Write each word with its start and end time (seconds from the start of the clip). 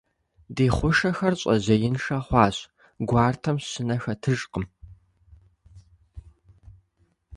Ди 0.55 0.65
хъушэхэр 0.75 1.33
щӀэжьеиншэ 1.41 2.17
хъуащ, 2.25 2.55
гуартэм 3.09 3.57
щынэ 3.67 3.95
хэтыжкъым. 4.01 4.65